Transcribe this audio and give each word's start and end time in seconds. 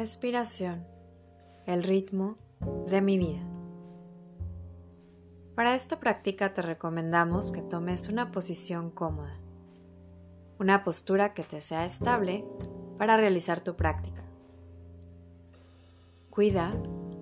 Respiración, 0.00 0.86
el 1.66 1.82
ritmo 1.82 2.38
de 2.86 3.02
mi 3.02 3.18
vida. 3.18 3.42
Para 5.54 5.74
esta 5.74 6.00
práctica 6.00 6.54
te 6.54 6.62
recomendamos 6.62 7.52
que 7.52 7.60
tomes 7.60 8.08
una 8.08 8.32
posición 8.32 8.90
cómoda, 8.90 9.38
una 10.58 10.84
postura 10.84 11.34
que 11.34 11.42
te 11.42 11.60
sea 11.60 11.84
estable 11.84 12.46
para 12.96 13.18
realizar 13.18 13.60
tu 13.60 13.76
práctica. 13.76 14.22
Cuida 16.30 16.72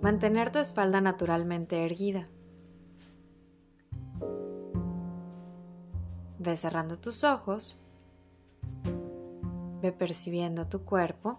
mantener 0.00 0.50
tu 0.50 0.58
espalda 0.58 1.02
naturalmente 1.02 1.84
erguida. 1.84 2.30
Ve 6.38 6.56
cerrando 6.56 6.98
tus 6.98 7.22
ojos, 7.22 7.78
ve 9.82 9.92
percibiendo 9.92 10.68
tu 10.68 10.86
cuerpo 10.86 11.38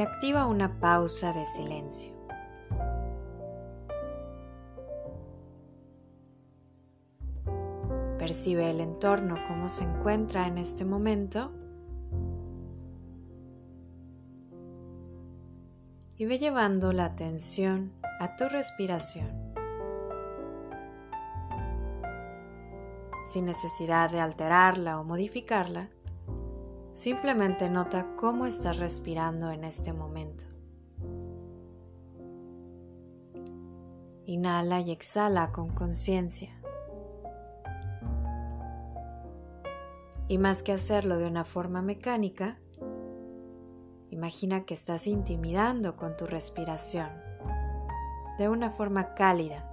activa 0.00 0.46
una 0.46 0.80
pausa 0.80 1.32
de 1.32 1.46
silencio. 1.46 2.12
Percibe 8.18 8.70
el 8.70 8.80
entorno, 8.80 9.36
cómo 9.48 9.68
se 9.68 9.84
encuentra 9.84 10.46
en 10.46 10.58
este 10.58 10.84
momento. 10.84 11.52
Y 16.16 16.26
ve 16.26 16.38
llevando 16.38 16.92
la 16.92 17.06
atención 17.06 17.92
a 18.20 18.36
tu 18.36 18.48
respiración. 18.48 19.54
Sin 23.24 23.46
necesidad 23.46 24.10
de 24.10 24.20
alterarla 24.20 24.98
o 25.00 25.04
modificarla, 25.04 25.90
simplemente 26.98 27.70
nota 27.70 28.16
cómo 28.16 28.44
estás 28.44 28.78
respirando 28.78 29.52
en 29.52 29.62
este 29.62 29.92
momento. 29.92 30.44
Inhala 34.26 34.80
y 34.80 34.90
exhala 34.90 35.52
con 35.52 35.70
conciencia. 35.70 36.60
Y 40.26 40.38
más 40.38 40.64
que 40.64 40.72
hacerlo 40.72 41.18
de 41.18 41.28
una 41.28 41.44
forma 41.44 41.82
mecánica, 41.82 42.58
imagina 44.10 44.64
que 44.64 44.74
estás 44.74 45.06
intimidando 45.06 45.94
con 45.94 46.16
tu 46.16 46.26
respiración 46.26 47.10
de 48.38 48.48
una 48.48 48.72
forma 48.72 49.14
cálida. 49.14 49.67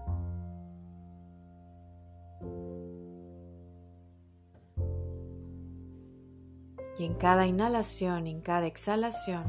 Y 6.98 7.06
en 7.06 7.16
cada 7.16 7.46
inhalación 7.46 8.28
y 8.28 8.32
en 8.32 8.42
cada 8.42 8.66
exhalación 8.66 9.44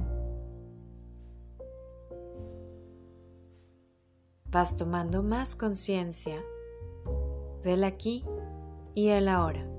vas 4.50 4.76
tomando 4.76 5.22
más 5.22 5.54
conciencia 5.54 6.42
del 7.62 7.84
aquí 7.84 8.24
y 8.94 9.08
el 9.08 9.28
ahora. 9.28 9.76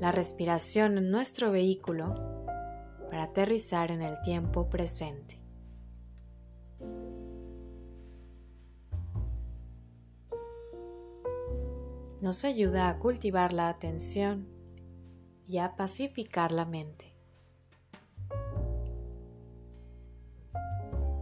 la 0.00 0.12
respiración 0.12 0.96
en 0.98 1.10
nuestro 1.10 1.50
vehículo 1.50 2.14
para 3.10 3.24
aterrizar 3.24 3.90
en 3.90 4.02
el 4.02 4.20
tiempo 4.22 4.68
presente. 4.68 5.37
Nos 12.20 12.44
ayuda 12.44 12.88
a 12.88 12.98
cultivar 12.98 13.52
la 13.52 13.68
atención 13.68 14.48
y 15.46 15.58
a 15.58 15.76
pacificar 15.76 16.52
la 16.52 16.64
mente. 16.64 17.14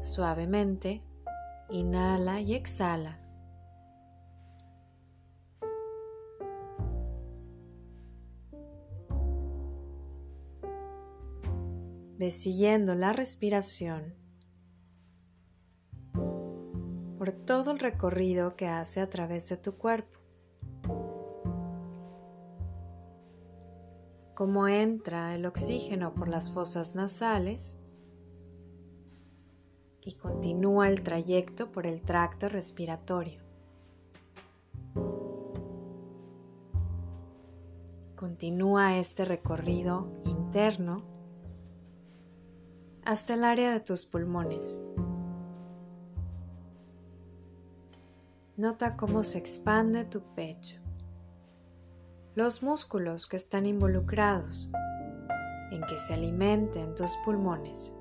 Suavemente, 0.00 1.02
inhala 1.70 2.40
y 2.40 2.54
exhala 2.54 3.26
Ve 12.18 12.30
siguiendo 12.30 12.94
la 12.94 13.12
respiración 13.12 14.14
por 17.18 17.32
todo 17.32 17.72
el 17.72 17.78
recorrido 17.78 18.56
que 18.56 18.68
hace 18.68 19.02
a 19.02 19.10
través 19.10 19.50
de 19.50 19.58
tu 19.58 19.76
cuerpo. 19.76 20.25
Cómo 24.36 24.68
entra 24.68 25.34
el 25.34 25.46
oxígeno 25.46 26.12
por 26.12 26.28
las 26.28 26.50
fosas 26.50 26.94
nasales 26.94 27.74
y 30.02 30.12
continúa 30.12 30.90
el 30.90 31.02
trayecto 31.02 31.72
por 31.72 31.86
el 31.86 32.02
tracto 32.02 32.50
respiratorio. 32.50 33.40
Continúa 38.14 38.98
este 38.98 39.24
recorrido 39.24 40.12
interno 40.26 41.02
hasta 43.06 43.32
el 43.32 43.44
área 43.44 43.72
de 43.72 43.80
tus 43.80 44.04
pulmones. 44.04 44.82
Nota 48.58 48.98
cómo 48.98 49.24
se 49.24 49.38
expande 49.38 50.04
tu 50.04 50.20
pecho, 50.34 50.78
los 52.36 52.62
músculos 52.62 53.26
que 53.26 53.36
están 53.36 53.64
involucrados 53.64 54.70
en 55.72 55.80
que 55.80 55.96
se 55.96 56.12
alimenten 56.12 56.94
tus 56.94 57.16
pulmones. 57.24 57.94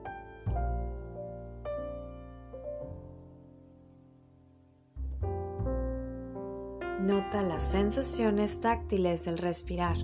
Nota 6.99 7.41
las 7.43 7.63
sensaciones 7.63 8.59
táctiles 8.59 9.23
del 9.23 9.37
respirar. 9.37 9.97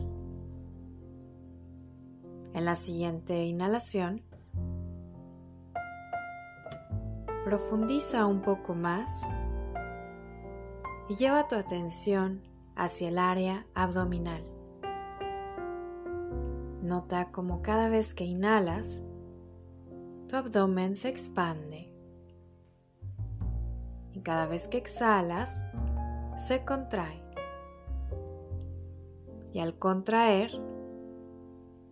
En 2.54 2.66
la 2.66 2.76
siguiente 2.76 3.44
inhalación, 3.44 4.24
Profundiza 7.44 8.28
un 8.28 8.44
poco 8.44 8.76
más 8.76 9.28
y 11.10 11.16
lleva 11.16 11.48
tu 11.48 11.56
atención 11.56 12.51
hacia 12.76 13.10
el 13.10 13.18
área 13.18 13.66
abdominal. 13.74 14.44
Nota 16.82 17.32
como 17.32 17.62
cada 17.62 17.90
vez 17.90 18.14
que 18.14 18.26
inhalas, 18.26 19.04
tu 20.28 20.36
abdomen 20.36 20.96
se 20.96 21.10
expande 21.10 21.92
y 24.14 24.22
cada 24.22 24.46
vez 24.46 24.68
que 24.68 24.78
exhalas, 24.78 25.66
se 26.38 26.66
contrae. 26.66 27.22
Y 29.54 29.60
al 29.60 29.78
contraer, 29.78 30.52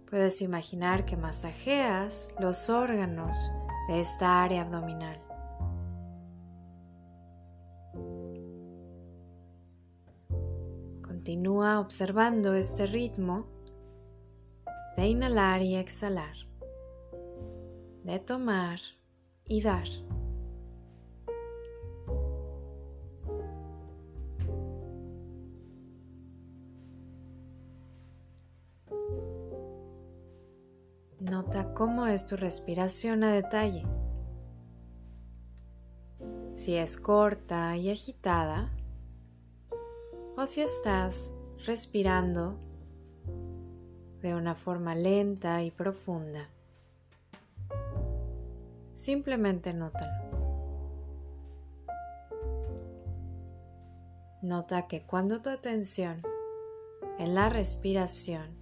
puedes 0.09 0.41
imaginar 0.41 1.05
que 1.05 1.17
masajeas 1.17 2.33
los 2.39 2.69
órganos 2.69 3.51
de 3.87 3.99
esta 3.99 4.43
área 4.43 4.61
abdominal. 4.61 5.28
Continúa 11.29 11.79
observando 11.79 12.55
este 12.55 12.87
ritmo 12.87 13.45
de 14.97 15.09
inhalar 15.09 15.61
y 15.61 15.75
exhalar, 15.75 16.35
de 18.03 18.17
tomar 18.17 18.79
y 19.45 19.61
dar. 19.61 19.87
Nota 31.19 31.75
cómo 31.75 32.07
es 32.07 32.25
tu 32.25 32.37
respiración 32.37 33.23
a 33.23 33.31
detalle. 33.31 33.83
Si 36.55 36.75
es 36.75 36.97
corta 36.97 37.77
y 37.77 37.91
agitada, 37.91 38.71
o 40.41 40.47
si 40.47 40.61
estás 40.61 41.33
respirando 41.65 42.57
de 44.21 44.33
una 44.35 44.55
forma 44.55 44.95
lenta 44.95 45.61
y 45.63 45.69
profunda. 45.69 46.47
Simplemente 48.95 49.73
nótalo. 49.73 50.29
Nota 54.41 54.87
que 54.87 55.01
cuando 55.01 55.41
tu 55.41 55.49
atención 55.49 56.21
en 57.17 57.35
la 57.35 57.49
respiración 57.49 58.55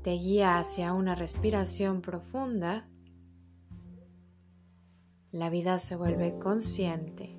te 0.00 0.12
guía 0.12 0.58
hacia 0.58 0.94
una 0.94 1.14
respiración 1.14 2.00
profunda, 2.00 2.88
la 5.30 5.50
vida 5.50 5.78
se 5.78 5.94
vuelve 5.94 6.38
consciente 6.38 7.38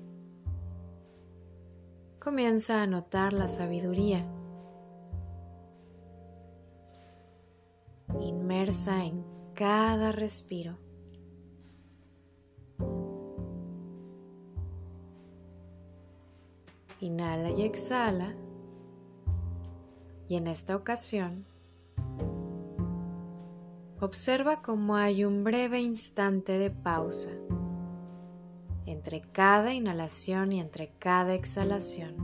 comienza 2.20 2.82
a 2.82 2.86
notar 2.86 3.32
la 3.32 3.48
sabiduría 3.48 4.26
inmersa 8.20 9.04
en 9.04 9.24
cada 9.54 10.12
respiro. 10.12 10.76
Inhala 17.00 17.50
y 17.50 17.62
exhala. 17.62 18.34
Y 20.28 20.36
en 20.36 20.46
esta 20.46 20.76
ocasión, 20.76 21.46
observa 24.00 24.60
cómo 24.60 24.94
hay 24.94 25.24
un 25.24 25.42
breve 25.42 25.80
instante 25.80 26.58
de 26.58 26.70
pausa 26.70 27.30
entre 29.00 29.22
cada 29.22 29.72
inhalación 29.72 30.52
y 30.52 30.60
entre 30.60 30.92
cada 30.98 31.32
exhalación. 31.32 32.16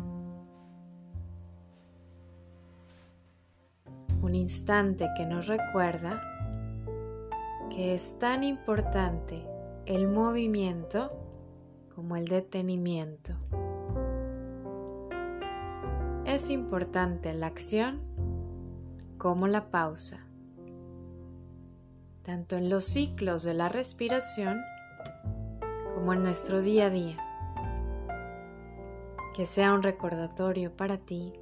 Un 4.21 4.35
instante 4.35 5.09
que 5.17 5.25
nos 5.25 5.47
recuerda 5.47 6.21
que 7.71 7.95
es 7.95 8.19
tan 8.19 8.45
importante 8.45 9.43
el 9.87 10.07
movimiento 10.07 11.13
como 11.95 12.15
el 12.15 12.27
detenimiento. 12.27 13.33
Es 16.27 16.51
importante 16.51 17.33
la 17.33 17.47
acción 17.47 18.03
como 19.17 19.47
la 19.47 19.71
pausa, 19.71 20.27
tanto 22.23 22.55
en 22.59 22.69
los 22.69 22.85
ciclos 22.85 23.45
de 23.45 23.55
la 23.55 23.71
respiración 23.71 24.61
como 25.97 26.13
en 26.13 26.23
nuestro 26.23 26.61
día 26.61 26.87
a 26.87 26.91
día. 26.91 27.17
Que 29.35 29.47
sea 29.47 29.73
un 29.73 29.83
recordatorio 29.83 30.77
para 30.77 30.99
ti 30.99 31.33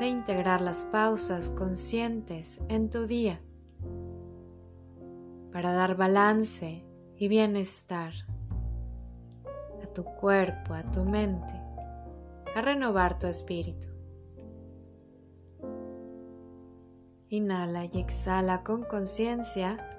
de 0.00 0.06
integrar 0.06 0.62
las 0.62 0.82
pausas 0.84 1.50
conscientes 1.50 2.62
en 2.70 2.88
tu 2.88 3.06
día 3.06 3.42
para 5.52 5.74
dar 5.74 5.98
balance 5.98 6.82
y 7.14 7.28
bienestar 7.28 8.14
a 9.82 9.86
tu 9.88 10.04
cuerpo, 10.04 10.72
a 10.72 10.82
tu 10.90 11.04
mente, 11.04 11.52
a 12.56 12.62
renovar 12.62 13.18
tu 13.18 13.26
espíritu. 13.26 13.88
Inhala 17.28 17.84
y 17.84 17.98
exhala 17.98 18.62
con 18.62 18.84
conciencia 18.84 19.91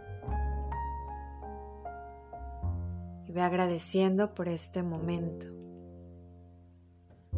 ve 3.34 3.42
agradeciendo 3.42 4.36
por 4.36 4.48
este 4.48 4.84
momento. 4.84 5.48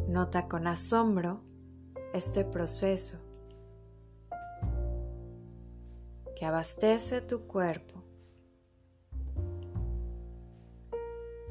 Nota 0.08 0.48
con 0.48 0.68
asombro 0.68 1.42
este 2.14 2.44
proceso 2.44 3.18
que 6.36 6.46
abastece 6.46 7.22
tu 7.22 7.48
cuerpo 7.48 8.04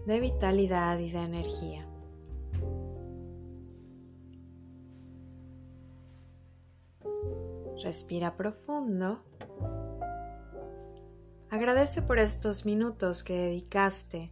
de 0.07 0.21
vitalidad 0.21 0.99
y 0.99 1.11
de 1.11 1.19
energía. 1.19 1.89
Respira 7.83 8.37
profundo 8.37 9.23
Agradece 11.65 12.03
por 12.03 12.19
estos 12.19 12.67
minutos 12.67 13.23
que 13.23 13.33
dedicaste 13.33 14.31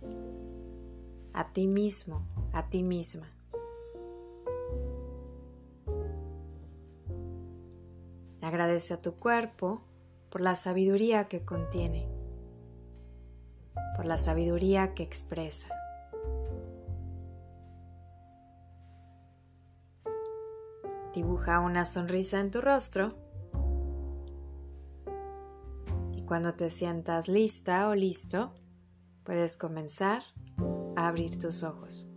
a 1.32 1.50
ti 1.50 1.66
mismo, 1.66 2.26
a 2.52 2.68
ti 2.68 2.82
misma. 2.82 3.26
Agradece 8.42 8.92
a 8.92 9.00
tu 9.00 9.14
cuerpo 9.14 9.80
por 10.28 10.42
la 10.42 10.56
sabiduría 10.56 11.28
que 11.28 11.42
contiene, 11.42 12.06
por 13.96 14.04
la 14.04 14.18
sabiduría 14.18 14.92
que 14.92 15.02
expresa. 15.02 15.68
Dibuja 21.14 21.60
una 21.60 21.86
sonrisa 21.86 22.40
en 22.40 22.50
tu 22.50 22.60
rostro 22.60 23.21
Cuando 26.32 26.54
te 26.54 26.70
sientas 26.70 27.28
lista 27.28 27.90
o 27.90 27.94
listo, 27.94 28.54
puedes 29.22 29.58
comenzar 29.58 30.22
a 30.96 31.08
abrir 31.08 31.38
tus 31.38 31.62
ojos. 31.62 32.08